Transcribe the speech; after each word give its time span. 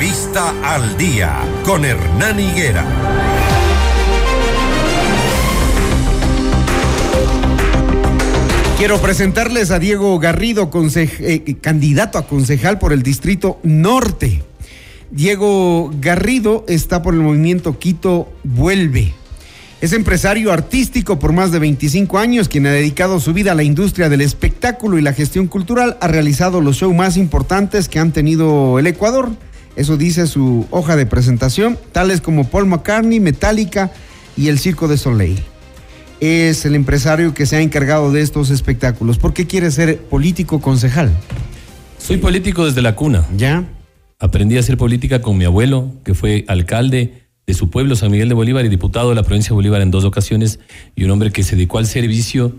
Entrevista 0.00 0.54
al 0.64 0.96
día 0.96 1.40
con 1.62 1.84
Hernán 1.84 2.40
Higuera. 2.40 2.86
Quiero 8.78 8.98
presentarles 9.02 9.70
a 9.70 9.78
Diego 9.78 10.18
Garrido, 10.18 10.70
eh, 10.94 11.56
candidato 11.60 12.16
a 12.16 12.26
concejal 12.26 12.78
por 12.78 12.94
el 12.94 13.02
Distrito 13.02 13.58
Norte. 13.62 14.42
Diego 15.10 15.92
Garrido 16.00 16.64
está 16.66 17.02
por 17.02 17.12
el 17.12 17.20
movimiento 17.20 17.78
Quito 17.78 18.32
Vuelve. 18.42 19.12
Es 19.82 19.92
empresario 19.92 20.50
artístico 20.50 21.18
por 21.18 21.34
más 21.34 21.52
de 21.52 21.58
25 21.58 22.16
años, 22.16 22.48
quien 22.48 22.66
ha 22.66 22.72
dedicado 22.72 23.20
su 23.20 23.34
vida 23.34 23.52
a 23.52 23.54
la 23.54 23.64
industria 23.64 24.08
del 24.08 24.22
espectáculo 24.22 24.96
y 24.96 25.02
la 25.02 25.12
gestión 25.12 25.46
cultural. 25.46 25.98
Ha 26.00 26.08
realizado 26.08 26.62
los 26.62 26.76
shows 26.76 26.96
más 26.96 27.18
importantes 27.18 27.90
que 27.90 27.98
han 27.98 28.12
tenido 28.12 28.78
el 28.78 28.86
Ecuador. 28.86 29.28
Eso 29.76 29.96
dice 29.96 30.26
su 30.26 30.66
hoja 30.70 30.96
de 30.96 31.06
presentación, 31.06 31.78
tales 31.92 32.20
como 32.20 32.48
Paul 32.48 32.66
McCartney, 32.66 33.20
Metallica 33.20 33.92
y 34.36 34.48
el 34.48 34.58
Circo 34.58 34.88
de 34.88 34.96
Soleil. 34.96 35.42
Es 36.20 36.66
el 36.66 36.74
empresario 36.74 37.32
que 37.32 37.46
se 37.46 37.56
ha 37.56 37.60
encargado 37.60 38.12
de 38.12 38.20
estos 38.20 38.50
espectáculos. 38.50 39.18
¿Por 39.18 39.32
qué 39.32 39.46
quiere 39.46 39.70
ser 39.70 39.98
político 39.98 40.60
concejal? 40.60 41.10
Soy 41.98 42.18
político 42.18 42.66
desde 42.66 42.82
la 42.82 42.94
cuna. 42.94 43.24
¿Ya? 43.36 43.64
Aprendí 44.18 44.56
a 44.56 44.60
hacer 44.60 44.76
política 44.76 45.22
con 45.22 45.38
mi 45.38 45.44
abuelo, 45.44 45.94
que 46.04 46.12
fue 46.12 46.44
alcalde 46.46 47.28
de 47.46 47.54
su 47.54 47.70
pueblo, 47.70 47.96
San 47.96 48.10
Miguel 48.10 48.28
de 48.28 48.34
Bolívar, 48.34 48.66
y 48.66 48.68
diputado 48.68 49.08
de 49.08 49.14
la 49.14 49.22
provincia 49.22 49.50
de 49.50 49.54
Bolívar 49.54 49.80
en 49.80 49.90
dos 49.90 50.04
ocasiones, 50.04 50.60
y 50.94 51.04
un 51.04 51.10
hombre 51.10 51.30
que 51.30 51.42
se 51.42 51.56
dedicó 51.56 51.78
al 51.78 51.86
servicio 51.86 52.54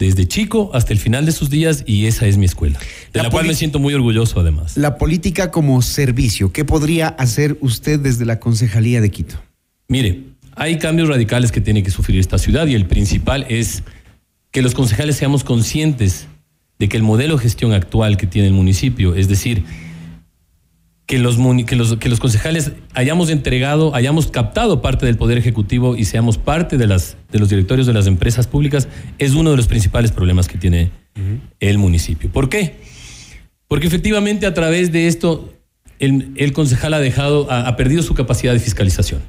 desde 0.00 0.26
chico 0.26 0.70
hasta 0.72 0.94
el 0.94 0.98
final 0.98 1.26
de 1.26 1.32
sus 1.32 1.50
días, 1.50 1.84
y 1.86 2.06
esa 2.06 2.26
es 2.26 2.38
mi 2.38 2.46
escuela, 2.46 2.78
de 3.12 3.22
la, 3.22 3.28
cual 3.28 3.46
me 3.46 3.54
siento 3.54 3.78
muy 3.78 3.92
orgulloso 3.92 4.40
además. 4.40 4.76
La 4.78 4.96
política 4.96 5.50
como 5.50 5.82
servicio, 5.82 6.52
¿qué 6.52 6.64
podría 6.64 7.08
hacer 7.08 7.58
usted 7.60 8.00
desde 8.00 8.24
la 8.24 8.40
Concejalía 8.40 9.02
de 9.02 9.10
Quito? 9.10 9.36
Mire, 9.88 10.24
hay 10.56 10.78
cambios 10.78 11.08
radicales 11.08 11.52
que 11.52 11.60
tiene 11.60 11.82
que 11.82 11.90
sufrir 11.90 12.18
esta 12.18 12.38
ciudad, 12.38 12.66
y 12.66 12.74
el 12.74 12.86
principal 12.86 13.44
es 13.50 13.82
que 14.50 14.62
los 14.62 14.74
concejales 14.74 15.16
seamos 15.16 15.44
conscientes 15.44 16.26
de 16.78 16.88
que 16.88 16.96
el 16.96 17.02
modelo 17.02 17.36
de 17.36 17.42
gestión 17.42 17.74
actual 17.74 18.16
que 18.16 18.26
tiene 18.26 18.48
el 18.48 18.54
municipio, 18.54 19.14
es 19.14 19.28
decir, 19.28 19.64
que 21.10 21.18
los, 21.18 21.38
que 21.66 21.74
los, 21.74 21.96
que 21.96 22.08
los 22.08 22.20
concejales 22.20 22.70
hayamos 22.94 23.30
entregado, 23.30 23.96
hayamos 23.96 24.28
captado 24.28 24.80
parte 24.80 25.06
del 25.06 25.16
Poder 25.16 25.38
Ejecutivo 25.38 25.96
y 25.96 26.04
seamos 26.04 26.38
parte 26.38 26.78
de, 26.78 26.86
las, 26.86 27.16
de 27.32 27.40
los 27.40 27.48
directorios 27.48 27.88
de 27.88 27.92
las 27.92 28.06
empresas 28.06 28.46
públicas 28.46 28.86
es 29.18 29.34
uno 29.34 29.50
de 29.50 29.56
los 29.56 29.66
principales 29.66 30.12
problemas 30.12 30.46
que 30.46 30.56
tiene 30.56 30.92
el 31.58 31.78
municipio. 31.78 32.30
¿Por 32.30 32.48
qué? 32.48 32.76
Porque 33.66 33.88
efectivamente 33.88 34.46
a 34.46 34.54
través 34.54 34.92
de 34.92 35.08
esto 35.08 35.52
el, 35.98 36.30
el 36.36 36.52
concejal 36.52 36.94
ha 36.94 37.00
dejado, 37.00 37.50
ha, 37.50 37.74
perdido 37.74 38.04
su 38.04 38.14
capacidad 38.14 38.52
de 38.52 38.60
fiscalización. 38.60 39.20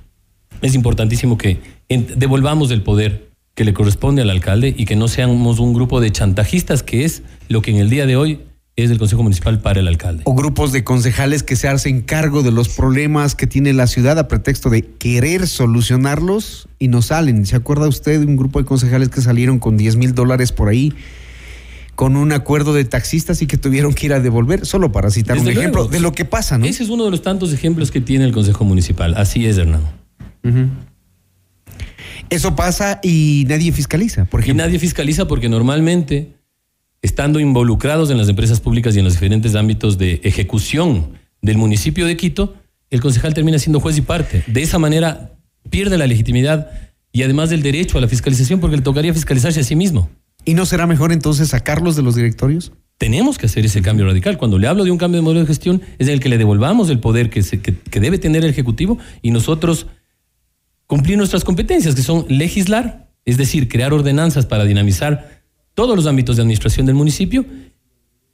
Es 0.62 0.76
importantísimo 0.76 1.40
que 1.40 1.62
devolvamos 1.90 2.70
el 2.70 2.84
poder 2.84 3.32
que 3.56 3.66
le 3.66 3.74
corresponde 3.74 4.22
al 4.22 4.30
alcalde 4.30 4.76
y 4.78 4.86
que 4.86 4.96
no 4.96 5.08
seamos 5.08 5.58
un 5.58 5.74
grupo 5.74 6.00
de 6.00 6.12
chantajistas, 6.12 6.84
que 6.84 7.06
es 7.06 7.24
lo 7.50 7.64
que 7.64 7.72
en 7.72 7.78
el 7.78 7.90
día 7.90 8.06
de 8.06 8.18
hoy 8.18 8.40
es 8.76 8.90
del 8.90 8.98
Consejo 9.00 9.24
Municipal 9.24 9.60
para 9.60 9.80
el 9.80 9.88
alcalde. 9.88 10.24
O 10.26 10.34
grupos 10.34 10.72
de 10.72 10.84
concejales 10.84 11.44
que 11.44 11.56
se 11.56 11.68
hacen 11.68 12.02
cargo 12.02 12.42
de 12.42 12.52
los 12.52 12.70
problemas 12.70 13.36
que 13.36 13.48
tiene 13.48 13.74
la 13.74 13.88
ciudad 13.88 14.18
a 14.18 14.28
pretexto 14.28 14.70
de 14.70 14.84
querer 14.84 15.48
solucionarlos 15.48 16.68
y 16.80 16.88
no 16.88 17.02
salen. 17.02 17.46
¿Se 17.46 17.56
acuerda 17.56 17.88
usted 17.88 18.20
de 18.20 18.26
un 18.26 18.38
grupo 18.38 18.60
de 18.60 18.66
concejales 18.66 19.10
que 19.10 19.22
salieron 19.22 19.60
con 19.60 19.78
10 19.78 19.98
mil 19.98 20.16
dólares 20.16 20.52
por 20.52 20.70
ahí? 20.70 20.94
con 21.96 22.16
un 22.16 22.32
acuerdo 22.32 22.74
de 22.74 22.84
taxistas 22.84 23.44
y 23.44 23.48
que 23.48 23.58
tuvieron 23.58 23.94
que 23.94 24.08
ir 24.08 24.14
a 24.14 24.20
devolver, 24.20 24.66
solo 24.66 24.92
para 24.92 25.12
citar 25.12 25.38
un 25.38 25.48
ejemplo 25.48 25.88
de 25.88 26.00
lo 26.00 26.14
que 26.14 26.26
pasa, 26.26 26.58
¿no? 26.58 26.66
Ese 26.66 26.82
es 26.82 26.90
uno 26.90 27.06
de 27.06 27.12
los 27.12 27.22
tantos 27.22 27.54
ejemplos 27.54 27.92
que 27.92 28.02
tiene 28.02 28.26
el 28.26 28.32
Consejo 28.32 28.64
Municipal. 28.66 29.14
Así 29.18 29.46
es, 29.46 29.58
Hernán. 29.60 29.84
Eso 32.32 32.56
pasa 32.56 33.00
y 33.04 33.46
nadie 33.48 33.72
fiscaliza, 33.72 34.26
por 34.26 34.40
ejemplo. 34.40 34.64
Y 34.64 34.66
nadie 34.66 34.80
fiscaliza 34.80 35.28
porque 35.28 35.48
normalmente 35.48 36.34
estando 37.02 37.40
involucrados 37.40 38.10
en 38.12 38.18
las 38.18 38.30
empresas 38.30 38.60
públicas 38.60 38.96
y 38.96 39.00
en 39.00 39.06
los 39.06 39.14
diferentes 39.14 39.56
ámbitos 39.56 39.98
de 39.98 40.22
ejecución 40.24 41.14
del 41.42 41.58
municipio 41.58 42.06
de 42.06 42.18
Quito, 42.18 42.56
el 42.90 43.02
concejal 43.02 43.34
termina 43.34 43.58
siendo 43.58 43.80
juez 43.80 43.98
y 43.98 44.02
parte. 44.02 44.44
De 44.48 44.62
esa 44.62 44.78
manera 44.78 45.34
pierde 45.70 45.98
la 45.98 46.08
legitimidad 46.08 46.70
y 47.12 47.24
además 47.24 47.50
del 47.50 47.64
derecho 47.64 47.98
a 47.98 48.02
la 48.02 48.08
fiscalización 48.08 48.60
porque 48.60 48.78
le 48.78 48.84
tocaría 48.84 49.14
fiscalizarse 49.14 49.60
a 49.60 49.64
sí 49.64 49.76
mismo. 49.76 50.10
¿Y 50.46 50.54
no 50.54 50.66
será 50.66 50.88
mejor 50.88 51.12
entonces 51.12 51.50
sacarlos 51.50 51.96
de 51.96 52.02
los 52.02 52.16
directorios? 52.16 52.72
Tenemos 52.98 53.38
que 53.38 53.48
hacer 53.48 53.66
ese 53.66 53.82
cambio 53.82 54.06
radical. 54.06 54.38
Cuando 54.38 54.60
le 54.60 54.68
hablo 54.68 54.84
de 54.84 54.92
un 54.92 54.98
cambio 54.98 55.20
de 55.20 55.24
modelo 55.24 55.42
de 55.42 55.48
gestión, 55.48 55.82
es 55.98 56.08
en 56.08 56.14
el 56.14 56.20
que 56.20 56.30
le 56.30 56.38
devolvamos 56.38 56.90
el 56.90 57.00
poder 57.00 57.30
que, 57.30 57.42
que 57.42 58.00
debe 58.00 58.18
tener 58.18 58.44
el 58.44 58.50
Ejecutivo 58.50 59.00
y 59.22 59.32
nosotros 59.32 59.88
cumplir 60.86 61.18
nuestras 61.18 61.44
competencias, 61.44 61.96
que 61.96 62.02
son 62.02 62.26
legislar, 62.28 63.10
es 63.26 63.38
decir, 63.38 63.70
crear 63.70 63.94
ordenanzas 63.94 64.46
para 64.46 64.66
dinamizar 64.66 65.41
todos 65.74 65.96
los 65.96 66.06
ámbitos 66.08 66.36
de 66.36 66.42
administración 66.42 66.86
del 66.86 66.96
municipio, 66.96 67.46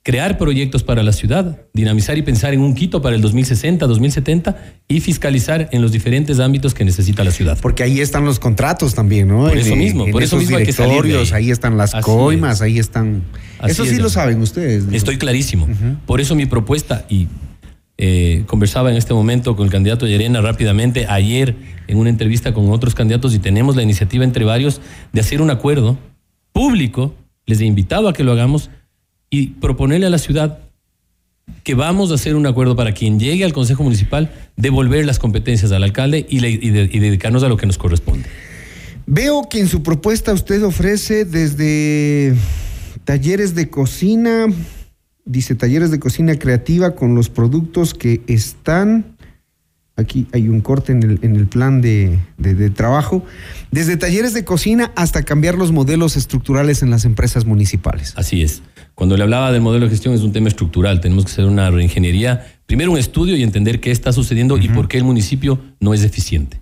crear 0.08 0.38
proyectos 0.38 0.84
para 0.84 1.04
la 1.04 1.12
ciudad, 1.12 1.60
dinamizar 1.74 2.18
y 2.18 2.22
pensar 2.22 2.54
en 2.54 2.62
un 2.62 2.76
Quito 2.76 3.02
para 3.02 3.18
el 3.18 3.22
2060, 3.22 3.86
2070 3.88 4.56
y 4.88 5.02
fiscalizar 5.02 5.68
en 5.74 5.82
los 5.82 5.92
diferentes 5.92 6.40
ámbitos 6.40 6.74
que 6.74 6.86
necesita 6.86 7.26
la 7.26 7.32
ciudad. 7.32 7.58
Porque 7.62 7.84
ahí 7.84 8.00
están 8.00 8.24
los 8.24 8.40
contratos 8.40 8.96
también, 8.96 9.28
¿no? 9.28 9.50
Por 9.50 9.58
eso 9.58 9.76
mismo, 9.76 10.10
por 10.10 10.24
eso 10.24 10.38
mismo 10.38 10.56
hay 10.56 10.66
que 10.66 10.72
salir 10.72 11.18
ahí. 11.34 11.52
están 11.52 11.76
las 11.76 11.94
coimas, 11.96 12.62
ahí 12.62 12.80
están. 12.80 13.24
eso 13.68 13.86
sí 13.86 13.98
lo 13.98 14.10
saben 14.10 14.42
ustedes. 14.42 14.86
Estoy 14.94 15.18
clarísimo. 15.18 15.68
Por 16.06 16.22
eso 16.22 16.36
mi 16.36 16.46
propuesta 16.46 17.06
y 17.10 17.28
eh, 17.98 18.44
conversaba 18.46 18.92
en 18.92 18.96
este 18.96 19.14
momento 19.14 19.58
con 19.58 19.66
el 19.66 19.72
candidato 19.72 20.08
Yerena 20.08 20.40
rápidamente 20.40 21.08
ayer 21.10 21.56
en 21.88 21.98
una 21.98 22.10
entrevista 22.10 22.54
con 22.54 22.70
otros 22.70 22.96
candidatos 22.96 23.36
y 23.36 23.40
tenemos 23.40 23.76
la 23.76 23.82
iniciativa 23.82 24.24
entre 24.24 24.46
varios 24.46 24.80
de 25.12 25.20
hacer 25.20 25.42
un 25.42 25.50
acuerdo 25.50 25.98
público 26.54 27.14
les 27.48 27.60
he 27.62 27.66
invitado 27.66 28.08
a 28.08 28.14
que 28.14 28.24
lo 28.24 28.34
hagamos 28.34 28.70
y 29.32 29.48
proponerle 29.48 30.06
a 30.06 30.12
la 30.12 30.20
ciudad 30.20 30.60
que 31.64 31.76
vamos 31.76 32.12
a 32.12 32.16
hacer 32.16 32.36
un 32.36 32.46
acuerdo 32.46 32.76
para 32.76 32.94
quien 32.94 33.20
llegue 33.20 33.44
al 33.44 33.54
Consejo 33.54 33.84
Municipal 33.84 34.32
devolver 34.56 35.06
las 35.06 35.18
competencias 35.18 35.72
al 35.72 35.84
alcalde 35.84 36.26
y, 36.30 36.40
dedicarnos 36.40 37.44
a 37.44 37.50
lo 37.50 37.58
que 37.58 37.66
nos 37.66 37.78
corresponde. 37.78 38.28
Veo 39.06 39.48
que 39.50 39.60
en 39.60 39.68
su 39.68 39.84
propuesta 39.84 40.34
usted 40.34 40.64
ofrece 40.64 41.24
desde 41.24 42.36
talleres 43.06 43.56
de 43.56 43.70
cocina, 43.70 44.48
dice 45.24 45.56
talleres 45.56 45.92
de 45.92 46.00
cocina 46.00 46.38
creativa 46.38 46.96
con 46.96 47.16
los 47.16 47.30
productos 47.30 47.94
que 47.94 48.22
están 48.28 49.17
Aquí 50.00 50.28
hay 50.32 50.48
un 50.48 50.62
corte 50.62 50.92
en 50.92 51.02
el, 51.02 51.20
en 51.24 51.36
el 51.36 51.48
plan 51.48 51.82
de, 51.82 52.20
trabajo. 52.76 53.26
Desde 53.72 53.98
talleres 53.98 54.36
de 54.36 54.46
cocina 54.46 54.92
hasta 54.96 55.24
cambiar 55.24 55.56
los 55.56 55.72
modelos 55.72 56.16
estructurales 56.16 56.84
en 56.84 56.92
las 56.92 57.04
empresas 57.04 57.46
municipales. 57.46 58.14
Así 58.16 58.44
es. 58.44 58.62
Cuando 58.94 59.18
le 59.18 59.24
hablaba 59.24 59.52
del 59.52 59.62
modelo 59.62 59.86
de 59.86 59.90
gestión 59.90 60.14
es 60.14 60.22
un 60.22 60.34
tema 60.34 60.50
estructural. 60.50 61.02
Tenemos 61.02 61.26
que 61.26 61.32
hacer 61.32 61.46
una 61.46 61.72
reingeniería. 61.72 62.46
Primero 62.68 62.92
un 62.92 63.00
estudio 63.00 63.36
y 63.36 63.42
entender 63.42 63.80
qué 63.80 63.90
está 63.90 64.14
sucediendo 64.14 64.60
y 64.60 64.70
por 64.70 64.88
qué 64.88 65.00
el 65.00 65.04
municipio 65.04 65.60
no 65.80 65.96
es 65.96 66.04
eficiente. 66.04 66.62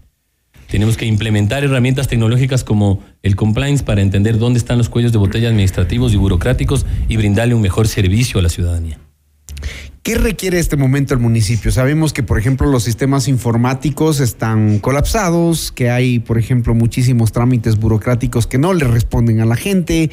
Tenemos 0.70 0.96
que 0.96 1.06
implementar 1.06 1.64
herramientas 1.66 2.08
tecnológicas 2.08 2.64
como 2.64 3.04
el 3.22 3.36
compliance 3.36 3.84
para 3.84 4.02
entender 4.02 4.38
dónde 4.40 4.60
están 4.60 4.78
los 4.78 4.88
cuellos 4.88 5.12
de 5.12 5.18
botella 5.18 5.50
administrativos 5.50 6.14
y 6.14 6.16
burocráticos 6.16 6.86
y 7.10 7.18
brindarle 7.18 7.54
un 7.54 7.62
mejor 7.62 7.90
servicio 7.90 8.40
a 8.40 8.44
la 8.44 8.50
ciudadanía. 8.50 8.98
¿Qué 10.06 10.14
requiere 10.14 10.60
este 10.60 10.78
momento 10.78 11.16
el 11.16 11.20
municipio? 11.20 11.72
Sabemos 11.72 12.14
que, 12.14 12.22
por 12.22 12.38
ejemplo, 12.38 12.70
los 12.70 12.84
sistemas 12.84 13.28
informáticos 13.28 14.20
están 14.20 14.78
colapsados, 14.78 15.72
que 15.72 15.90
hay, 15.90 16.20
por 16.20 16.38
ejemplo, 16.38 16.76
muchísimos 16.76 17.32
trámites 17.32 17.78
burocráticos 17.80 18.46
que 18.46 18.60
no 18.60 18.76
le 18.76 18.86
responden 18.86 19.40
a 19.40 19.46
la 19.46 19.56
gente. 19.56 20.12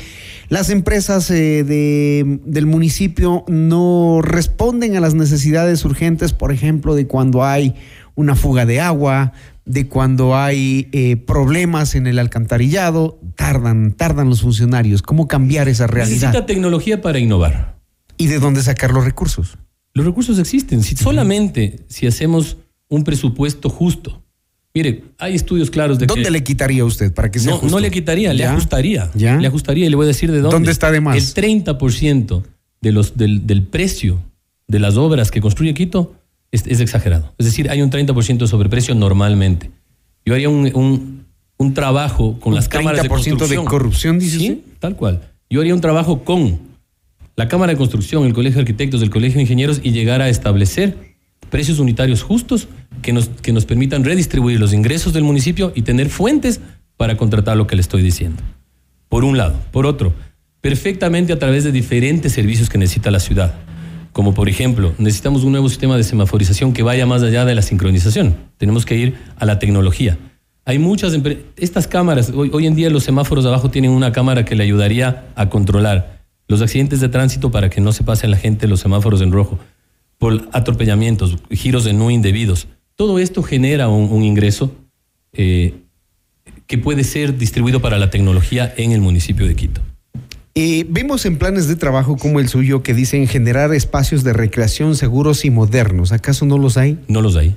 Las 0.49 0.71
empresas 0.71 1.31
eh, 1.31 1.63
del 1.63 2.65
municipio 2.65 3.45
no 3.49 4.21
responden 4.23 4.97
a 4.97 5.01
las 5.01 5.13
necesidades 5.13 5.85
urgentes, 5.85 6.33
por 6.33 6.53
ejemplo, 6.53 6.95
de 6.95 7.07
cuando 7.07 7.45
hay 7.45 7.75
una 8.15 8.35
fuga 8.35 8.65
de 8.65 8.81
agua, 8.81 9.35
de 9.67 9.89
cuando 9.89 10.35
hay 10.35 10.89
eh, 10.93 11.17
problemas 11.17 11.97
en 11.97 12.07
el 12.07 12.19
alcantarillado. 12.19 13.21
Tardan, 13.37 13.93
tardan 13.93 14.31
los 14.31 14.41
funcionarios. 14.41 15.03
¿Cómo 15.03 15.29
cambiar 15.29 15.69
esa 15.69 15.87
realidad? 15.87 16.29
Necesita 16.29 16.47
tecnología 16.47 17.03
para 17.03 17.19
innovar. 17.19 17.77
¿Y 18.17 18.29
de 18.29 18.39
dónde 18.39 18.63
sacar 18.63 18.91
los 18.93 19.05
recursos? 19.05 19.59
Los 19.95 20.07
recursos 20.07 20.39
existen. 20.39 20.83
Si 20.83 20.97
solamente 20.97 21.81
si 21.89 22.07
hacemos 22.07 22.57
un 22.89 23.05
presupuesto 23.05 23.71
justo. 23.71 24.23
Mire, 24.75 25.05
hay 25.19 25.35
estudios 25.35 25.71
claros 25.71 25.99
de 25.99 26.07
¿Dónde 26.07 26.31
le 26.31 26.43
quitaría 26.43 26.85
usted 26.85 27.13
para 27.13 27.31
que 27.31 27.39
sea 27.39 27.53
no, 27.53 27.69
No 27.69 27.79
le 27.79 27.91
quitaría, 27.91 28.33
le 28.33 28.45
ajustaría. 28.45 29.11
¿Ya? 29.15 29.37
Le 29.37 29.47
ajustaría 29.47 29.87
y 29.87 29.91
le 29.91 29.97
voy 29.97 30.05
a 30.05 30.09
decir 30.09 30.31
de 30.31 30.41
dónde. 30.41 30.55
¿Dónde 30.55 30.71
está 30.71 30.91
de 30.91 31.01
más? 31.01 31.17
El 31.17 31.45
30% 31.45 32.43
de 32.81 32.93
los, 32.93 33.17
del, 33.17 33.47
del, 33.47 33.63
precio 33.65 34.19
de 34.69 34.79
las 34.79 34.97
obras 34.97 35.31
que 35.31 35.41
construye 35.41 35.75
Quito 35.75 36.15
es, 36.51 36.67
exagerado. 36.81 37.35
Es 37.39 37.47
decir, 37.47 37.71
hay 37.71 37.83
un 37.83 37.91
30% 37.91 38.39
de 38.39 38.47
sobreprecio 38.47 38.95
normalmente. 38.95 39.71
Yo 40.25 40.35
haría 40.35 40.49
un, 40.49 41.27
un, 41.59 41.75
trabajo 41.75 42.39
con 42.41 42.55
las 42.55 42.69
cámaras 42.69 43.03
de 43.03 43.09
construcción. 43.09 43.65
de 43.65 43.71
corrupción, 43.71 44.19
dice 44.19 44.39
Sí, 44.39 44.65
tal 44.79 44.97
cual. 44.97 45.23
Yo 45.49 45.61
haría 45.61 45.75
un 45.75 45.81
trabajo 45.81 46.25
con 46.25 46.72
la 47.37 47.49
Cámara 47.49 47.73
de 47.73 47.79
Construcción, 47.79 48.25
el 48.25 48.33
Colegio 48.33 48.57
de 48.57 48.63
Arquitectos, 48.63 49.03
el 49.03 49.11
Colegio 49.11 49.37
de 49.37 49.43
Ingenieros 49.43 49.81
y 49.83 49.93
llegar 49.93 50.21
a 50.21 50.29
establecer 50.29 51.13
precios 51.51 51.79
unitarios 51.79 52.23
justos 52.23 52.69
que 53.03 53.13
nos, 53.13 53.29
que 53.29 53.53
nos 53.53 53.67
permitan 53.67 54.05
redistribuir 54.05 54.59
los 54.61 54.73
ingresos 54.73 55.13
del 55.13 55.25
municipio 55.25 55.73
y 55.75 55.83
tener 55.83 56.09
fuentes 56.09 56.61
para 56.97 57.17
contratar 57.17 57.57
lo 57.57 57.67
que 57.67 57.77
le 57.77 57.83
estoy 57.83 58.03
diciendo. 58.03 58.43
Por 59.09 59.25
un 59.25 59.37
lado. 59.37 59.59
Por 59.71 59.87
otro, 59.87 60.15
perfectamente 60.61 61.33
a 61.33 61.39
través 61.39 61.65
de 61.65 61.73
diferentes 61.73 62.33
servicios 62.33 62.69
que 62.69 62.79
necesita 62.79 63.11
la 63.11 63.21
ciudad. 63.21 63.55
Como 64.13 64.35
por 64.35 64.49
ejemplo, 64.49 64.95
necesitamos 64.99 65.43
un 65.43 65.53
nuevo 65.53 65.69
sistema 65.69 65.97
de 65.97 66.05
semaforización 66.05 66.73
que 66.73 66.83
vaya 66.83 67.07
más 67.07 67.23
allá 67.23 67.45
de 67.45 67.55
la 67.55 67.63
sincronización. 67.63 68.37
Tenemos 68.59 68.85
que 68.85 68.97
ir 68.97 69.15
a 69.37 69.47
la 69.47 69.59
tecnología. 69.59 70.19
Hay 70.65 70.79
muchas 70.79 71.17
estas 71.57 71.89
cámaras, 71.89 72.31
hoy, 72.31 72.51
hoy 72.53 72.67
en 72.67 72.77
día 72.77 72.89
los 72.89 73.05
semáforos 73.05 73.45
abajo 73.47 73.71
tienen 73.71 73.91
una 73.91 74.13
cámara 74.13 74.45
que 74.45 74.55
le 74.55 74.63
ayudaría 74.63 75.25
a 75.35 75.49
controlar 75.49 76.12
los 76.53 76.61
accidentes 76.61 77.01
de 77.01 77.09
tránsito 77.09 77.51
para 77.51 77.71
que 77.71 77.81
no 77.81 77.93
se 77.93 78.05
pase 78.05 78.29
la 78.29 78.37
gente 78.37 78.69
los 78.69 78.81
semáforos 78.81 79.23
en 79.23 79.33
rojo, 79.33 79.59
por 80.19 80.51
atropellamientos, 80.53 81.39
giros 81.51 81.85
de 81.85 81.95
no 81.95 82.11
indebidos. 82.11 82.69
Todo 82.95 83.19
esto 83.19 83.43
genera 83.43 83.89
un, 83.89 84.23
ingreso 84.23 84.71
eh, 85.33 85.73
que 86.67 86.77
puede 86.77 87.05
ser 87.05 87.39
distribuido 87.39 87.81
para 87.81 87.99
la 87.99 88.11
tecnología 88.11 88.71
en 88.77 88.93
el 88.93 89.01
municipio 89.01 89.49
de 89.49 89.57
Quito. 89.57 89.81
Eh, 90.55 90.85
vemos 90.91 91.25
en 91.25 91.39
planes 91.39 91.69
de 91.69 91.77
trabajo 91.77 92.19
como 92.19 92.39
el 92.39 92.51
suyo 92.51 92.83
que 92.83 92.93
dicen 92.93 93.27
generar 93.27 93.73
espacios 93.73 94.23
de 94.23 94.35
recreación 94.35 94.95
seguros 94.95 95.47
y 95.47 95.51
modernos. 95.51 96.13
¿Acaso 96.13 96.45
no 96.45 96.59
los 96.59 96.77
hay? 96.77 96.99
No 97.09 97.23
los 97.23 97.35
hay. 97.37 97.57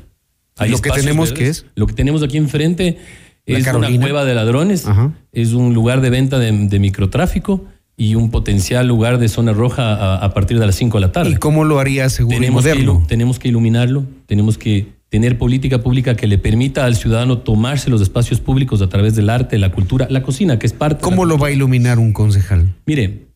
lo 0.69 0.79
que 0.79 0.91
tenemos 0.91 1.33
que 1.33 1.49
es. 1.49 1.65
Lo 1.75 1.85
que 1.85 1.93
tenemos 1.93 2.23
aquí 2.23 2.37
enfrente 2.37 2.97
es 3.45 3.67
una 3.67 3.89
cueva 3.99 4.23
de 4.23 4.35
ladrones, 4.35 4.85
es 5.33 5.51
un 5.51 5.73
lugar 5.73 5.99
de 5.99 6.09
venta 6.09 6.39
de, 6.39 6.79
microtráfico 6.79 7.65
y 7.97 8.15
un 8.15 8.29
potencial 8.29 8.87
lugar 8.87 9.19
de 9.19 9.29
zona 9.29 9.53
roja 9.53 10.15
a, 10.15 10.33
partir 10.33 10.59
de 10.59 10.65
las 10.65 10.75
5 10.75 10.97
de 10.97 11.01
la 11.01 11.11
tarde. 11.11 11.31
¿Y 11.31 11.35
cómo 11.35 11.63
lo 11.63 11.79
haría 11.79 12.09
seguro 12.09 12.43
y 12.43 12.49
moderno? 12.49 13.05
tenemos 13.07 13.39
que 13.39 13.47
iluminarlo, 13.47 14.05
tenemos 14.25 14.57
que 14.57 14.87
tener 15.09 15.37
política 15.37 15.81
pública 15.81 16.15
que 16.15 16.27
le 16.27 16.37
permita 16.37 16.85
al 16.85 16.95
ciudadano 16.95 17.37
tomarse 17.37 17.89
los 17.89 18.01
espacios 18.01 18.41
públicos 18.41 18.81
a 18.81 18.89
través 18.89 19.15
del 19.15 19.29
arte, 19.29 19.57
la 19.57 19.71
cultura, 19.71 20.07
la 20.09 20.23
cocina, 20.23 20.59
que 20.59 20.65
es 20.65 20.73
parte. 20.73 21.01
¿Cómo 21.01 21.23
lo 21.23 21.37
va 21.37 21.47
a 21.47 21.51
iluminar 21.51 21.99
un 21.99 22.11
concejal? 22.11 22.73
Mire, 22.85 23.27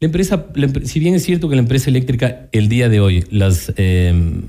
la 0.00 0.06
empresa, 0.06 0.46
si 0.84 0.98
bien 0.98 1.14
es 1.14 1.22
cierto 1.22 1.48
que 1.48 1.54
la 1.54 1.62
empresa 1.62 1.88
eléctrica 1.88 2.48
el 2.50 2.68
día 2.68 2.88
de 2.88 3.00
hoy, 3.00 3.24
las, 3.30 3.72
em, 3.76 4.42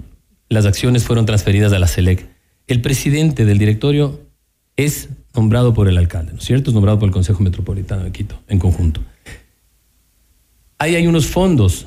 las 0.49 0.65
acciones 0.65 1.03
fueron 1.03 1.25
transferidas 1.27 1.71
a 1.73 1.77
la 1.77 1.87
SELEC, 1.87 2.25
el 2.67 2.81
presidente 2.81 3.45
del 3.45 3.59
directorio 3.59 4.21
es 4.75 5.09
nombrado 5.35 5.73
por 5.73 5.87
el 5.87 5.97
alcalde, 5.97 6.31
¿no 6.31 6.39
es 6.39 6.45
cierto? 6.45 6.71
Es 6.71 6.73
nombrado 6.73 6.97
por 6.97 7.07
el 7.07 7.13
Consejo 7.13 7.43
Metropolitano 7.43 8.03
de 8.03 8.11
Quito, 8.11 8.39
en 8.47 8.59
conjunto. 8.59 9.01
Ahí 10.81 10.95
hay 10.95 11.05
unos 11.05 11.27
fondos 11.27 11.85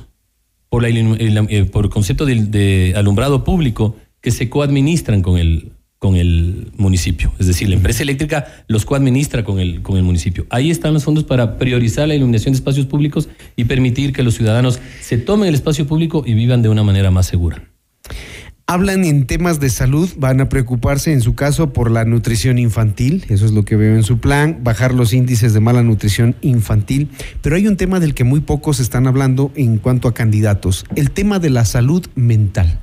por, 0.68 0.84
el, 0.84 1.16
eh, 1.50 1.64
por 1.64 1.90
concepto 1.90 2.24
de 2.26 2.94
alumbrado 2.94 3.42
público 3.42 3.96
que 4.20 4.30
se 4.30 4.48
coadministran 4.48 5.20
con 5.20 5.36
el, 5.36 5.72
con 5.98 6.14
el 6.14 6.68
municipio. 6.76 7.32
Es 7.40 7.48
decir, 7.48 7.68
la 7.68 7.74
empresa 7.74 8.04
eléctrica 8.04 8.46
los 8.68 8.84
coadministra 8.84 9.42
con 9.42 9.58
el, 9.58 9.82
con 9.82 9.96
el 9.96 10.04
municipio. 10.04 10.46
Ahí 10.48 10.70
están 10.70 10.94
los 10.94 11.02
fondos 11.02 11.24
para 11.24 11.58
priorizar 11.58 12.06
la 12.06 12.14
iluminación 12.14 12.52
de 12.52 12.58
espacios 12.58 12.86
públicos 12.86 13.28
y 13.56 13.64
permitir 13.64 14.12
que 14.12 14.22
los 14.22 14.36
ciudadanos 14.36 14.78
se 15.00 15.18
tomen 15.18 15.48
el 15.48 15.56
espacio 15.56 15.88
público 15.88 16.22
y 16.24 16.34
vivan 16.34 16.62
de 16.62 16.68
una 16.68 16.84
manera 16.84 17.10
más 17.10 17.26
segura. 17.26 17.64
Hablan 18.66 19.04
en 19.04 19.26
temas 19.26 19.60
de 19.60 19.68
salud, 19.68 20.08
van 20.16 20.40
a 20.40 20.48
preocuparse 20.48 21.12
en 21.12 21.20
su 21.20 21.34
caso 21.34 21.74
por 21.74 21.90
la 21.90 22.06
nutrición 22.06 22.58
infantil, 22.58 23.26
eso 23.28 23.44
es 23.44 23.52
lo 23.52 23.66
que 23.66 23.76
veo 23.76 23.94
en 23.94 24.04
su 24.04 24.20
plan, 24.20 24.60
bajar 24.62 24.94
los 24.94 25.12
índices 25.12 25.52
de 25.52 25.60
mala 25.60 25.82
nutrición 25.82 26.34
infantil, 26.40 27.10
pero 27.42 27.56
hay 27.56 27.66
un 27.66 27.76
tema 27.76 28.00
del 28.00 28.14
que 28.14 28.24
muy 28.24 28.40
pocos 28.40 28.80
están 28.80 29.06
hablando 29.06 29.52
en 29.54 29.76
cuanto 29.76 30.08
a 30.08 30.14
candidatos, 30.14 30.86
el 30.96 31.10
tema 31.10 31.40
de 31.40 31.50
la 31.50 31.66
salud 31.66 32.06
mental. 32.14 32.80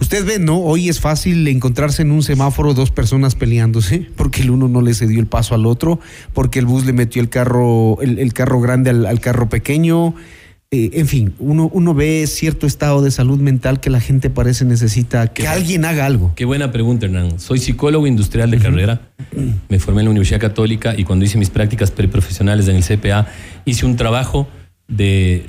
Usted 0.00 0.24
ve, 0.24 0.40
¿no? 0.40 0.58
Hoy 0.62 0.88
es 0.88 0.98
fácil 0.98 1.46
encontrarse 1.46 2.02
en 2.02 2.10
un 2.10 2.24
semáforo 2.24 2.74
dos 2.74 2.90
personas 2.90 3.36
peleándose 3.36 4.08
porque 4.16 4.42
el 4.42 4.50
uno 4.50 4.66
no 4.66 4.80
le 4.80 4.94
cedió 4.94 5.20
el 5.20 5.28
paso 5.28 5.54
al 5.54 5.64
otro, 5.64 6.00
porque 6.32 6.58
el 6.58 6.66
bus 6.66 6.86
le 6.86 6.92
metió 6.92 7.22
el 7.22 7.28
carro, 7.28 8.00
el, 8.00 8.32
carro 8.32 8.60
grande 8.60 8.90
al, 8.90 9.20
carro 9.20 9.48
pequeño. 9.48 10.16
Eh, 10.72 10.90
en 10.94 11.08
fin, 11.08 11.34
uno, 11.40 11.68
uno 11.72 11.94
ve 11.94 12.24
cierto 12.28 12.66
estado 12.66 13.02
de 13.02 13.10
salud 13.10 13.40
mental 13.40 13.80
que 13.80 13.90
la 13.90 14.00
gente 14.00 14.30
parece 14.30 14.64
necesita 14.64 15.26
que 15.32 15.48
alguien 15.48 15.84
haga 15.84 16.06
algo. 16.06 16.32
Qué 16.36 16.44
buena 16.44 16.70
pregunta, 16.70 17.06
Hernán. 17.06 17.40
Soy 17.40 17.58
psicólogo 17.58 18.06
industrial 18.06 18.50
de 18.50 18.58
carrera. 18.58 19.00
Me 19.68 19.80
formé 19.80 20.02
en 20.02 20.04
la 20.06 20.10
Universidad 20.10 20.40
Católica 20.40 20.94
y 20.96 21.04
cuando 21.04 21.24
hice 21.24 21.38
mis 21.38 21.50
prácticas 21.50 21.90
preprofesionales 21.90 22.68
en 22.68 22.76
el 22.76 22.84
CPA, 22.84 23.26
hice 23.64 23.84
un 23.84 23.96
trabajo 23.96 24.48
de 24.86 25.46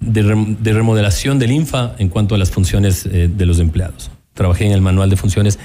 de, 0.00 0.72
remodelación 0.72 1.38
del 1.38 1.52
INFA 1.52 1.94
en 1.98 2.08
cuanto 2.08 2.34
a 2.34 2.38
las 2.38 2.50
funciones 2.50 3.06
eh, 3.06 3.28
de 3.34 3.46
los 3.46 3.58
empleados. 3.60 4.10
Trabajé 4.34 4.66
en 4.66 4.72
el 4.72 4.80
manual 4.80 5.10
de 5.10 5.16
funciones 5.16 5.58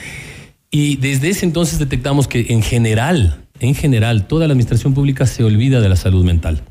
y 0.70 0.98
desde 0.98 1.30
ese 1.30 1.46
entonces 1.46 1.80
detectamos 1.80 2.28
que 2.28 2.48
en 2.50 2.62
general, 2.62 3.46
en 3.60 3.76
general, 3.76 4.28
toda 4.28 4.48
la 4.48 4.54
administración 4.54 4.94
pública 4.94 5.26
se 5.26 5.44
olvida 5.44 5.80
de 5.80 5.90
la 5.90 5.96
salud 5.96 6.26
mental. 6.26 6.64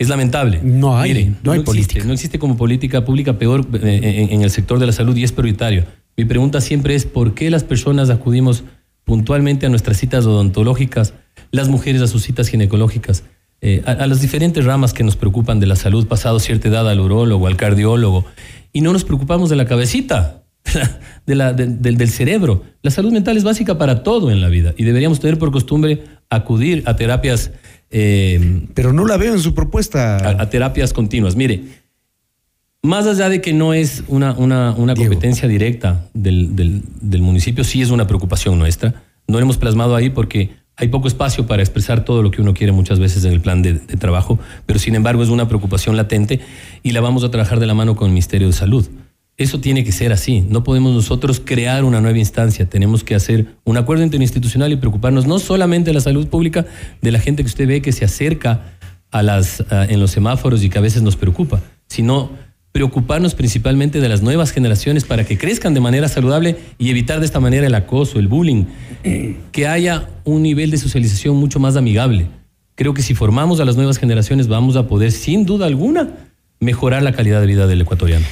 Es 0.00 0.08
lamentable. 0.08 0.60
No 0.62 0.96
hay, 0.96 1.36
no, 1.42 1.52
hay 1.52 1.60
política. 1.60 2.02
No 2.06 2.14
existe 2.14 2.38
como 2.38 2.56
política 2.56 3.04
pública 3.04 3.36
peor 3.36 3.66
eh, 3.82 4.28
en, 4.30 4.40
el 4.40 4.50
sector 4.50 4.78
de 4.78 4.86
la 4.86 4.92
salud 4.92 5.14
y 5.14 5.24
es 5.24 5.32
prioritario. 5.32 5.84
Mi 6.16 6.24
pregunta 6.24 6.62
siempre 6.62 6.94
es 6.94 7.04
por 7.04 7.34
qué 7.34 7.50
las 7.50 7.64
personas 7.64 8.08
acudimos 8.08 8.64
puntualmente 9.04 9.66
a 9.66 9.68
nuestras 9.68 9.98
citas 9.98 10.24
odontológicas, 10.24 11.12
las 11.50 11.68
mujeres 11.68 12.00
a 12.00 12.06
sus 12.06 12.22
citas 12.22 12.48
ginecológicas, 12.48 13.24
eh, 13.60 13.82
a, 13.84 14.06
las 14.06 14.22
diferentes 14.22 14.64
ramas 14.64 14.94
que 14.94 15.04
nos 15.04 15.16
preocupan 15.16 15.60
de 15.60 15.66
la 15.66 15.76
salud, 15.76 16.06
pasado 16.06 16.40
cierta 16.40 16.68
edad 16.68 16.88
al 16.88 16.98
urólogo, 16.98 17.46
al 17.46 17.58
cardiólogo, 17.58 18.24
y 18.72 18.80
no 18.80 18.94
nos 18.94 19.04
preocupamos 19.04 19.50
de 19.50 19.56
la 19.56 19.66
cabecita, 19.66 20.44
de 21.26 21.34
la, 21.34 21.52
del 21.52 22.08
cerebro. 22.08 22.64
La 22.80 22.90
salud 22.90 23.12
mental 23.12 23.36
es 23.36 23.44
básica 23.44 23.76
para 23.76 24.02
todo 24.02 24.30
en 24.30 24.40
la 24.40 24.48
vida 24.48 24.72
y 24.78 24.84
deberíamos 24.84 25.20
tener 25.20 25.38
por 25.38 25.52
costumbre 25.52 26.04
acudir 26.30 26.82
a 26.86 26.96
terapias. 26.96 27.50
Eh, 27.90 28.66
Pero 28.74 28.92
no 28.92 29.04
la 29.04 29.16
veo 29.16 29.34
en 29.34 29.40
su 29.40 29.54
propuesta. 29.54 30.16
A, 30.40 30.48
terapias 30.48 30.92
continuas. 30.92 31.36
Mire, 31.36 31.64
más 32.82 33.06
allá 33.06 33.28
de 33.28 33.40
que 33.40 33.52
no 33.52 33.74
es 33.74 34.04
una, 34.08 34.32
una, 34.32 34.72
una 34.72 34.94
competencia 34.94 35.48
directa 35.48 36.06
del, 36.14 36.56
del, 36.56 36.82
del 37.00 37.20
municipio, 37.20 37.64
sí 37.64 37.82
es 37.82 37.90
una 37.90 38.06
preocupación 38.06 38.58
nuestra. 38.58 39.02
No 39.26 39.38
lo 39.38 39.42
hemos 39.42 39.58
plasmado 39.58 39.94
ahí 39.96 40.10
porque 40.10 40.60
hay 40.80 40.88
poco 40.88 41.08
espacio 41.08 41.46
para 41.46 41.62
expresar 41.62 42.06
todo 42.06 42.22
lo 42.22 42.30
que 42.30 42.40
uno 42.40 42.54
quiere 42.54 42.72
muchas 42.72 42.98
veces 42.98 43.22
en 43.26 43.32
el 43.32 43.40
plan 43.42 43.60
de, 43.60 43.74
trabajo, 43.74 44.38
pero 44.64 44.78
sin 44.78 44.94
embargo 44.94 45.22
es 45.22 45.28
una 45.28 45.46
preocupación 45.46 45.94
latente 45.94 46.40
y 46.82 46.92
la 46.92 47.02
vamos 47.02 47.22
a 47.22 47.30
trabajar 47.30 47.60
de 47.60 47.66
la 47.66 47.74
mano 47.74 47.96
con 47.96 48.06
el 48.06 48.12
Ministerio 48.12 48.46
de 48.46 48.54
Salud. 48.54 48.88
Eso 49.40 49.58
tiene 49.58 49.84
que 49.84 49.90
ser 49.90 50.12
así. 50.12 50.42
No 50.42 50.64
podemos 50.64 50.92
nosotros 50.94 51.40
crear 51.42 51.82
una 51.84 52.02
nueva 52.02 52.18
instancia. 52.18 52.68
Tenemos 52.68 53.02
que 53.02 53.14
hacer 53.14 53.46
un 53.64 53.78
acuerdo 53.78 54.04
interinstitucional 54.04 54.70
y 54.70 54.76
preocuparnos 54.76 55.26
no 55.26 55.38
solamente 55.38 55.88
de 55.88 55.94
la 55.94 56.02
salud 56.02 56.26
pública, 56.26 56.66
de 57.00 57.10
la 57.10 57.20
gente 57.20 57.42
que 57.42 57.46
usted 57.46 57.66
ve 57.66 57.80
que 57.80 57.92
se 57.92 58.04
acerca 58.04 58.74
a 59.10 59.22
las, 59.22 59.64
en 59.70 59.98
los 59.98 60.10
semáforos 60.10 60.62
y 60.62 60.68
que 60.68 60.76
a 60.76 60.82
veces 60.82 61.00
nos 61.00 61.16
preocupa, 61.16 61.62
sino 61.86 62.32
preocuparnos 62.72 63.34
principalmente 63.34 64.02
de 64.02 64.10
las 64.10 64.20
nuevas 64.20 64.50
generaciones 64.50 65.04
para 65.04 65.24
que 65.24 65.38
crezcan 65.38 65.72
de 65.72 65.80
manera 65.80 66.08
saludable 66.08 66.56
y 66.76 66.90
evitar 66.90 67.18
de 67.18 67.24
esta 67.24 67.40
manera 67.40 67.66
el 67.66 67.74
acoso, 67.74 68.18
el 68.18 68.28
bullying, 68.28 68.66
que 69.52 69.66
haya 69.66 70.10
un 70.24 70.42
nivel 70.42 70.70
de 70.70 70.76
socialización 70.76 71.36
mucho 71.36 71.58
más 71.58 71.76
amigable. 71.76 72.26
Creo 72.74 72.92
que 72.92 73.00
si 73.00 73.14
formamos 73.14 73.58
a 73.58 73.64
las 73.64 73.76
nuevas 73.76 73.96
generaciones 73.96 74.48
vamos 74.48 74.76
a 74.76 74.86
poder, 74.86 75.12
sin 75.12 75.46
duda 75.46 75.64
alguna, 75.64 76.10
mejorar 76.60 77.02
la 77.02 77.12
calidad 77.12 77.40
de 77.40 77.46
vida 77.46 77.66
del 77.66 77.80
ecuatoriano. 77.80 78.26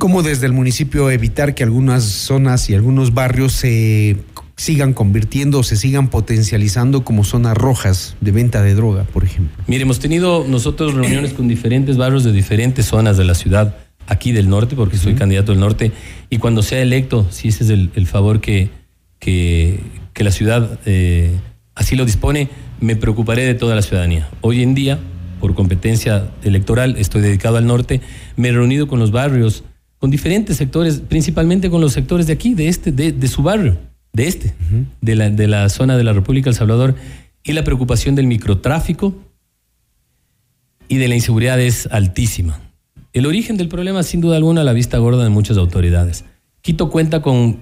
¿Cómo 0.00 0.22
desde 0.22 0.46
el 0.46 0.54
municipio 0.54 1.10
evitar 1.10 1.54
que 1.54 1.62
algunas 1.62 2.04
zonas 2.04 2.70
y 2.70 2.74
algunos 2.74 3.12
barrios 3.12 3.52
se 3.52 4.16
sigan 4.56 4.94
convirtiendo, 4.94 5.62
se 5.62 5.76
sigan 5.76 6.08
potencializando 6.08 7.04
como 7.04 7.22
zonas 7.22 7.54
rojas 7.54 8.16
de 8.22 8.32
venta 8.32 8.62
de 8.62 8.74
droga, 8.74 9.04
por 9.04 9.24
ejemplo? 9.24 9.62
Mire, 9.66 9.82
hemos 9.82 9.98
tenido 9.98 10.46
nosotros 10.48 10.94
reuniones 10.94 11.34
con 11.34 11.48
diferentes 11.48 11.98
barrios 11.98 12.24
de 12.24 12.32
diferentes 12.32 12.86
zonas 12.86 13.18
de 13.18 13.24
la 13.24 13.34
ciudad, 13.34 13.76
aquí 14.06 14.32
del 14.32 14.48
norte, 14.48 14.74
porque 14.74 14.96
soy 14.96 15.16
candidato 15.16 15.52
del 15.52 15.60
norte, 15.60 15.92
y 16.30 16.38
cuando 16.38 16.62
sea 16.62 16.80
electo, 16.80 17.26
si 17.28 17.48
ese 17.48 17.64
es 17.64 17.68
el, 17.68 18.06
favor 18.06 18.40
que, 18.40 18.70
que, 19.18 19.80
la 20.14 20.30
ciudad 20.30 20.80
eh, 20.86 21.30
así 21.74 21.94
lo 21.94 22.06
dispone, 22.06 22.48
me 22.80 22.96
preocuparé 22.96 23.44
de 23.44 23.52
toda 23.52 23.74
la 23.74 23.82
ciudadanía. 23.82 24.30
Hoy 24.40 24.62
en 24.62 24.74
día, 24.74 24.98
por 25.40 25.54
competencia 25.54 26.30
electoral, 26.42 26.96
estoy 26.96 27.20
dedicado 27.20 27.58
al 27.58 27.66
norte, 27.66 28.00
me 28.36 28.48
he 28.48 28.52
reunido 28.52 28.88
con 28.88 28.98
los 28.98 29.10
barrios, 29.10 29.62
con 30.00 30.10
diferentes 30.10 30.56
sectores, 30.56 31.00
principalmente 31.08 31.70
con 31.70 31.80
los 31.80 31.92
sectores 31.92 32.26
de 32.26 32.32
aquí, 32.32 32.54
de 32.54 32.66
este, 32.66 32.90
de, 32.90 33.12
de 33.12 33.28
su 33.28 33.42
barrio 33.44 33.78
de 34.12 34.26
este, 34.26 34.54
de, 35.00 35.14
la, 35.14 35.30
de 35.30 35.46
la 35.46 35.68
zona 35.68 35.96
de 35.96 36.04
la 36.04 36.12
República 36.12 36.46
del 36.46 36.56
Salvador, 36.56 36.96
y 37.42 37.52
la 37.52 37.64
preocupación 37.64 38.14
del 38.14 38.26
microtráfico 38.26 39.14
y 40.88 40.96
de 40.96 41.08
la 41.08 41.14
inseguridad 41.14 41.60
es 41.60 41.88
altísima. 41.90 42.60
El 43.12 43.26
origen 43.26 43.56
del 43.56 43.68
problema, 43.68 44.02
sin 44.02 44.20
duda 44.20 44.36
alguna, 44.36 44.64
la 44.64 44.72
vista 44.72 44.98
gorda 44.98 45.24
de 45.24 45.30
muchas 45.30 45.56
autoridades. 45.56 46.24
Quito 46.60 46.90
cuenta 46.90 47.22
con 47.22 47.60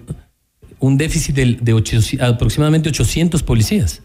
un 0.81 0.99
déficit 0.99 1.35
de, 1.35 2.19
aproximadamente 2.21 2.89
800 2.89 3.43
policías. 3.43 4.03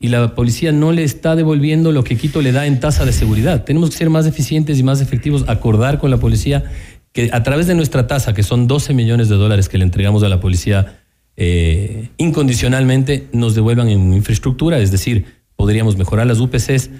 Y 0.00 0.08
la 0.08 0.36
policía 0.36 0.70
no 0.70 0.92
le 0.92 1.02
está 1.02 1.34
devolviendo 1.34 1.90
lo 1.90 2.04
que 2.04 2.16
Quito 2.16 2.40
le 2.40 2.52
da 2.52 2.66
en 2.66 2.78
tasa 2.78 3.04
de 3.04 3.12
seguridad. 3.12 3.64
Tenemos 3.64 3.90
que 3.90 3.96
ser 3.96 4.10
más 4.10 4.26
eficientes 4.26 4.78
y 4.78 4.84
más 4.84 5.00
efectivos, 5.00 5.44
acordar 5.48 5.98
con 5.98 6.10
la 6.10 6.18
policía 6.18 6.64
que 7.12 7.30
a 7.32 7.42
través 7.42 7.66
de 7.66 7.74
nuestra 7.74 8.06
tasa, 8.06 8.34
que 8.34 8.42
son 8.42 8.66
12 8.66 8.94
millones 8.94 9.28
de 9.28 9.36
dólares 9.36 9.68
que 9.68 9.78
le 9.78 9.84
entregamos 9.84 10.22
a 10.22 10.28
la 10.28 10.40
policía 10.40 11.00
eh, 11.36 12.10
incondicionalmente, 12.18 13.28
nos 13.32 13.54
devuelvan 13.54 13.88
en 13.88 14.12
infraestructura, 14.12 14.78
es 14.78 14.90
decir, 14.90 15.24
podríamos 15.56 15.96
mejorar 15.96 16.26
las 16.26 16.40
UPCs, 16.40 16.90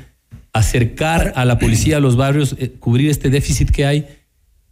acercar 0.53 1.33
a 1.37 1.45
la 1.45 1.59
policía 1.59 1.99
a 1.99 2.01
los 2.01 2.17
barrios, 2.17 2.57
eh, 2.59 2.73
cubrir 2.79 3.11
este 3.11 3.31
déficit 3.31 3.71
que 3.71 3.87
hay, 3.87 4.07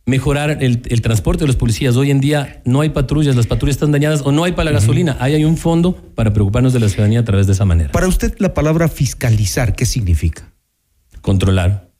mejorar 0.06 0.62
el, 0.62 0.82
el, 0.88 1.02
transporte 1.02 1.42
de 1.42 1.48
los 1.48 1.56
policías. 1.56 1.96
Hoy 1.96 2.10
en 2.10 2.20
día 2.20 2.62
no 2.64 2.80
hay 2.80 2.90
patrullas, 2.90 3.34
las 3.34 3.46
patrullas 3.46 3.76
están 3.76 3.92
dañadas 3.92 4.22
o 4.24 4.32
no 4.32 4.44
hay 4.44 4.52
para 4.52 4.66
la 4.66 4.72
gasolina. 4.72 5.16
Ahí 5.20 5.34
hay 5.34 5.44
un 5.44 5.56
fondo 5.56 5.96
para 6.14 6.32
preocuparnos 6.32 6.72
de 6.72 6.80
la 6.80 6.88
ciudadanía 6.88 7.20
a 7.20 7.24
través 7.24 7.46
de 7.46 7.52
esa 7.52 7.64
manera. 7.64 7.90
Para 7.90 8.06
usted 8.06 8.34
la 8.38 8.54
palabra 8.54 8.88
fiscalizar, 8.88 9.74
¿qué 9.74 9.84
significa? 9.84 10.52
Controlar. 11.20 11.90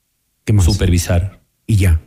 ¿Qué 0.44 0.52
más? 0.52 0.64
Supervisar. 0.64 1.40
Y 1.66 1.76
ya. 1.76 2.00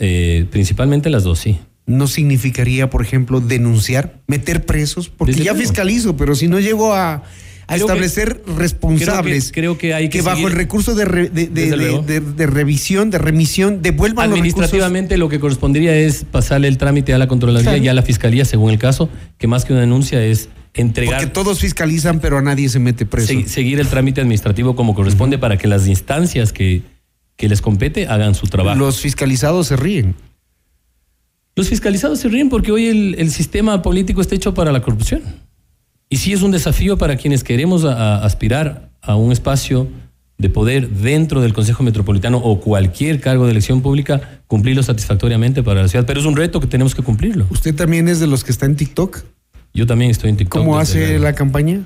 Eh, 0.00 0.46
principalmente 0.50 1.10
las 1.10 1.22
dos, 1.24 1.38
sí. 1.38 1.58
¿No 1.86 2.06
significaría, 2.06 2.88
por 2.90 3.02
ejemplo, 3.02 3.40
denunciar, 3.40 4.20
meter 4.26 4.64
presos? 4.64 5.08
Porque 5.08 5.32
Desde 5.32 5.44
ya 5.44 5.52
luego. 5.52 5.66
fiscalizo, 5.68 6.16
pero 6.16 6.34
si 6.34 6.48
no 6.48 6.58
llego 6.60 6.94
a, 6.94 7.22
que- 7.68 7.74
establecer 7.76 8.42
responsables 8.56 9.52
creo 9.52 9.74
que- 9.74 9.78
creo 9.78 9.90
que 9.90 9.94
hay 9.94 10.08
que 10.08 10.22
bajo 10.22 10.36
seguir- 10.38 10.50
el 10.52 10.56
recurso 10.56 10.94
de, 10.94 11.04
re- 11.04 11.28
de- 11.30 11.46
de- 11.48 12.20
de- 12.20 12.46
revisión, 12.46 13.10
de 13.10 13.18
remisión, 13.18 13.82
devuelvan 13.82 14.30
los. 14.30 14.38
Administrativamente 14.38 15.16
lo 15.18 15.28
que 15.28 15.38
correspondería 15.40 15.94
es 15.96 16.24
pasarle 16.24 16.68
el 16.68 16.78
trámite 16.78 17.12
a 17.14 17.18
la 17.18 17.28
Contraloría 17.28 17.70
Claro. 17.70 17.84
y 17.84 17.88
a 17.88 17.94
la 17.94 18.02
Fiscalía, 18.02 18.44
según 18.44 18.70
el 18.70 18.78
caso, 18.78 19.08
que 19.38 19.46
más 19.46 19.64
que 19.64 19.72
una 19.72 19.82
denuncia 19.82 20.24
es 20.24 20.46
Porque 20.46 20.80
entregar, 20.82 21.32
todos 21.32 21.58
fiscalizan, 21.60 22.20
pero 22.20 22.38
a 22.38 22.42
nadie 22.42 22.68
se 22.68 22.78
mete 22.78 23.04
preso. 23.06 23.28
se- 23.32 23.48
seguir 23.48 23.80
el 23.80 23.88
trámite 23.88 24.20
administrativo 24.20 24.74
como 24.76 24.94
corresponde 24.94 25.38
para 25.38 25.56
que 25.56 25.66
las 25.68 25.86
instancias 25.88 26.52
que, 26.52 26.82
que 27.40 27.48
les 27.48 27.62
compete 27.62 28.06
hagan 28.06 28.34
su 28.34 28.46
trabajo. 28.48 28.78
Los, 28.78 28.86
Los 28.96 29.00
fiscalizados 29.00 29.66
se 29.68 29.76
ríen. 29.76 30.14
fiscalizados 31.56 32.18
se 32.20 32.28
ríen 32.28 32.48
porque 32.50 32.70
hoy 32.70 32.86
el, 32.86 33.14
el 33.18 33.30
sistema 33.30 33.80
político 33.82 34.20
está 34.20 34.34
hecho 34.34 34.52
para 34.52 34.72
la 34.72 34.82
corrupción. 34.82 35.22
Y 36.10 36.16
sí 36.18 36.32
es 36.34 36.42
un 36.42 36.50
desafío 36.50 36.98
para 36.98 37.16
quienes 37.16 37.42
queremos 37.44 37.84
a- 37.84 38.16
a 38.16 38.24
aspirar 38.26 38.90
a 39.00 39.16
un 39.16 39.32
espacio 39.32 39.88
de 40.36 40.48
poder 40.50 40.88
dentro 40.90 41.40
del 41.40 41.52
Consejo 41.54 41.82
Metropolitano 41.82 42.38
o 42.38 42.60
cualquier 42.60 43.20
cargo 43.20 43.44
de 43.46 43.52
elección 43.52 43.80
pública, 43.82 44.40
cumplirlo 44.46 44.82
satisfactoriamente 44.82 45.62
para 45.62 45.80
la 45.82 45.88
ciudad. 45.88 46.04
Pero 46.06 46.20
es 46.20 46.26
un 46.26 46.36
reto 46.36 46.60
que 46.60 46.66
tenemos 46.66 46.94
que 46.94 47.02
cumplirlo. 47.02 47.46
¿Usted 47.50 47.74
también 47.74 48.08
es 48.08 48.20
de 48.20 48.26
los 48.26 48.42
que 48.44 48.52
está 48.52 48.66
en 48.66 48.76
TikTok? 48.76 49.18
Yo 49.74 49.86
también 49.86 50.10
estoy 50.10 50.30
en 50.30 50.36
TikTok. 50.36 50.60
¿Cómo 50.60 50.78
hace 50.78 51.08
luego. 51.08 51.24
la 51.24 51.34
campaña? 51.34 51.80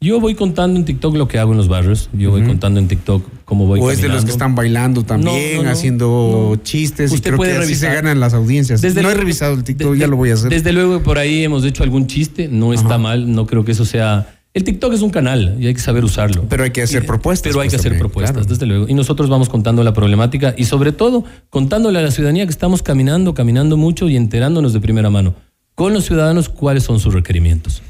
Yo 0.00 0.20
voy 0.20 0.34
contando 0.34 0.78
en 0.78 0.84
TikTok 0.84 1.16
lo 1.16 1.28
que 1.28 1.38
hago 1.38 1.52
en 1.52 1.56
los 1.56 1.68
barrios. 1.68 2.10
Yo 2.12 2.30
voy 2.30 2.42
contando 2.42 2.78
en 2.78 2.88
TikTok 2.88 3.24
cómo 3.46 3.66
voy 3.66 3.80
¿O 3.80 3.90
es 3.90 4.02
de 4.02 4.08
los 4.08 4.24
que 4.26 4.30
están 4.32 4.54
bailando 4.54 5.02
también, 5.02 5.56
No, 5.56 5.62
no, 5.62 5.68
no, 5.68 5.70
haciendo 5.70 6.58
chistes? 6.62 7.10
y 7.10 7.14
Usted 7.14 7.30
creo 7.30 7.36
puede 7.38 7.52
que 7.52 7.56
así 7.58 7.66
revisar. 7.68 7.90
se 7.90 7.94
ganan 7.96 8.20
las 8.20 8.34
audiencias. 8.34 8.82
no 8.82 9.10
he 9.10 9.14
revisado 9.14 9.54
el 9.54 9.64
TikTok, 9.64 9.92
de- 9.94 9.98
ya 9.98 10.06
lo 10.06 10.16
voy 10.16 10.30
a 10.30 10.34
hacer. 10.34 10.50
Desde 10.50 10.72
luego 10.74 11.02
por 11.02 11.16
ahí 11.18 11.42
hemos 11.42 11.64
hecho 11.64 11.82
algún 11.84 12.06
chiste, 12.06 12.48
no 12.48 12.74
está 12.74 12.88
Ajá. 12.90 12.98
mal, 12.98 13.32
no 13.32 13.46
creo 13.46 13.64
que 13.64 13.72
eso 13.72 13.84
sea... 13.86 14.28
El 14.52 14.62
TikTok 14.62 14.92
es 14.92 15.00
un 15.02 15.10
canal 15.10 15.56
y 15.58 15.66
hay 15.68 15.74
que 15.74 15.80
saber 15.80 16.04
usarlo. 16.04 16.44
Pero 16.50 16.62
hay 16.64 16.70
que 16.70 16.82
hacer 16.82 17.02
Y- 17.02 17.06
propuestas, 17.06 17.50
Pero 17.50 17.60
hay 17.62 17.66
pues, 17.68 17.72
que 17.72 17.76
hacer 17.80 17.92
también, 17.92 18.00
propuestas, 18.00 18.32
claro. 18.36 18.48
desde 18.48 18.66
luego. 18.66 18.86
Y 18.88 18.94
nosotros 18.94 19.28
vamos 19.30 19.48
contando 19.48 19.82
la 19.82 19.94
problemática 19.94 20.54
y 20.56 20.64
sobre 20.66 20.92
todo 20.92 21.24
contándole 21.50 21.98
a 21.98 22.02
la 22.02 22.10
ciudadanía 22.10 22.44
que 22.44 22.50
estamos 22.52 22.82
caminando, 22.82 23.32
caminando 23.34 23.76
mucho 23.78 24.08
y 24.08 24.16
enterándonos 24.16 24.72
de 24.74 24.80
primera 24.80 25.08
mano 25.10 25.34
con 25.74 25.92
los 25.94 26.04
ciudadanos 26.04 26.48
cuáles 26.50 26.84
son 26.84 27.00
sus 27.00 27.12
requerimientos. 27.14 27.82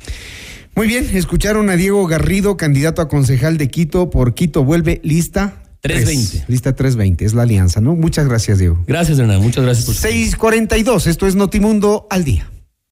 Muy 0.77 0.89
bien, 0.89 1.09
escucharon 1.15 1.71
a 1.71 1.77
Diego 1.77 2.05
Garrido, 2.07 2.57
candidato 2.57 3.01
a 3.01 3.09
concejal 3.09 3.59
de 3.59 3.69
Quito 3.69 4.11
por 4.11 4.35
Quito 4.35 4.65
Vuelve, 4.65 5.01
lista 5.05 5.55
320. 5.83 6.31
tres. 6.39 6.49
Lista 6.49 6.75
320, 6.75 7.25
es 7.25 7.35
la 7.35 7.43
alianza, 7.43 7.81
¿no? 7.81 7.95
Muchas 7.95 8.27
gracias, 8.27 8.59
Diego. 8.59 8.83
Gracias, 8.87 9.19
Hernán. 9.19 9.41
Muchas 9.41 9.65
gracias 9.65 9.87
por 9.87 9.95
su 9.95 10.01
642, 10.01 11.07
esto 11.07 11.27
es 11.29 11.37
Notimundo 11.37 12.07
al 12.11 12.25
día. 12.25 12.51